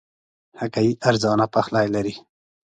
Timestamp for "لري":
1.95-2.13